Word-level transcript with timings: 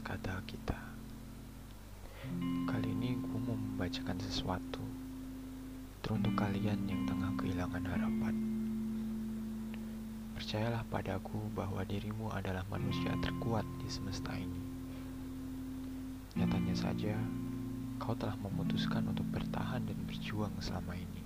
kata 0.00 0.40
kita. 0.48 0.78
Kali 2.64 2.88
ini 2.96 3.12
gue 3.20 3.40
mau 3.44 3.52
membacakan 3.52 4.16
sesuatu. 4.24 4.80
Teruntuk 6.00 6.32
kalian 6.32 6.88
yang 6.88 7.04
tengah 7.04 7.36
kehilangan 7.36 7.84
harapan. 7.84 8.34
Percayalah 10.32 10.88
padaku 10.88 11.36
bahwa 11.52 11.84
dirimu 11.84 12.32
adalah 12.32 12.64
manusia 12.72 13.12
terkuat 13.20 13.68
di 13.84 13.88
semesta 13.92 14.32
ini. 14.32 14.62
Nyatanya 16.40 16.72
saja, 16.72 17.12
kau 18.00 18.16
telah 18.16 18.40
memutuskan 18.40 19.04
untuk 19.04 19.28
bertahan 19.28 19.84
dan 19.84 19.98
berjuang 20.08 20.56
selama 20.64 20.96
ini. 20.96 21.22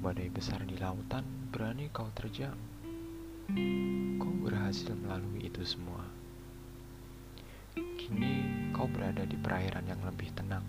Badai 0.00 0.32
besar 0.32 0.64
di 0.64 0.80
lautan 0.80 1.22
berani 1.52 1.92
kau 1.92 2.08
terjang. 2.16 2.56
Kau 4.16 4.34
berhasil 4.40 4.96
melalui 4.96 5.46
itu 5.52 5.60
semua. 5.62 6.22
Kini 8.12 8.68
kau 8.76 8.84
berada 8.84 9.24
di 9.24 9.40
perairan 9.40 9.88
yang 9.88 10.04
lebih 10.04 10.28
tenang, 10.36 10.60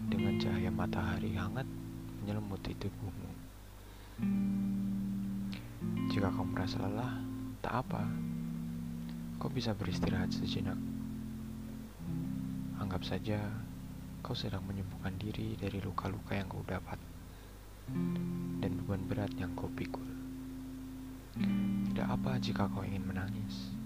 dengan 0.00 0.40
cahaya 0.40 0.72
matahari 0.72 1.36
hangat 1.36 1.68
menyelimuti 2.16 2.72
tubuhmu. 2.80 3.28
Jika 6.08 6.32
kau 6.32 6.48
merasa 6.48 6.80
lelah, 6.80 7.20
tak 7.60 7.84
apa, 7.84 8.08
kau 9.36 9.52
bisa 9.52 9.76
beristirahat 9.76 10.32
sejenak. 10.32 10.80
Anggap 12.80 13.04
saja 13.04 13.36
kau 14.24 14.32
sedang 14.32 14.64
menyembuhkan 14.64 15.20
diri 15.20 15.60
dari 15.60 15.76
luka-luka 15.84 16.40
yang 16.40 16.48
kau 16.48 16.64
dapat 16.64 16.96
dan 18.64 18.70
beban 18.80 19.04
berat 19.04 19.32
yang 19.36 19.52
kau 19.52 19.68
pikul. 19.76 20.08
Tidak 21.92 22.08
apa 22.08 22.40
jika 22.40 22.64
kau 22.72 22.80
ingin 22.80 23.04
menangis. 23.04 23.76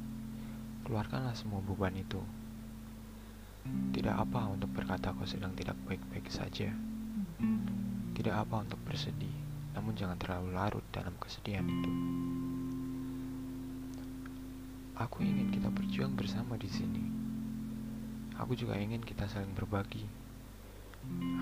Keluarkanlah 0.87 1.35
semua 1.35 1.59
beban 1.59 1.99
itu. 1.99 2.23
Tidak 3.67 4.15
apa 4.15 4.51
untuk 4.53 4.71
berkata 4.73 5.17
kau 5.17 5.25
sedang 5.25 5.57
tidak 5.57 5.77
baik-baik 5.89 6.29
saja. 6.29 6.73
Tidak 8.15 8.35
apa 8.35 8.63
untuk 8.65 8.79
bersedih, 8.85 9.33
namun 9.73 9.97
jangan 9.97 10.21
terlalu 10.21 10.55
larut 10.55 10.85
dalam 10.93 11.13
kesedihan 11.19 11.67
itu. 11.67 11.91
Aku 14.95 15.25
ingin 15.27 15.51
kita 15.51 15.73
berjuang 15.75 16.15
bersama 16.15 16.55
di 16.55 16.71
sini. 16.71 17.05
Aku 18.39 18.55
juga 18.55 18.79
ingin 18.79 19.03
kita 19.03 19.27
saling 19.27 19.51
berbagi. 19.57 20.07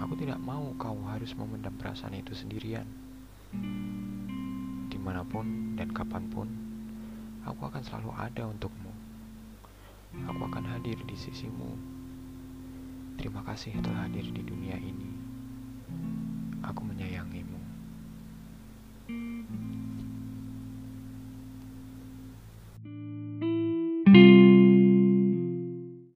Aku 0.01 0.17
tidak 0.19 0.41
mau 0.41 0.73
kau 0.81 0.99
harus 1.07 1.37
memendam 1.37 1.77
perasaan 1.77 2.17
itu 2.17 2.33
sendirian 2.33 2.89
di 4.93 5.01
mana 5.01 5.25
pun 5.25 5.73
dan 5.73 5.89
kapan 5.93 6.29
pun, 6.29 6.49
aku 7.49 7.65
akan 7.65 7.81
selalu 7.81 8.13
ada 8.13 8.45
untukmu. 8.45 8.93
Aku 10.29 10.45
akan 10.45 10.69
hadir 10.69 11.01
di 11.09 11.17
sisimu. 11.17 11.92
Terima 13.23 13.39
kasih 13.47 13.71
telah 13.87 14.11
hadir 14.11 14.27
di 14.35 14.43
dunia 14.43 14.75
ini. 14.83 15.07
Aku 16.67 16.83
menyayangimu. 16.83 17.62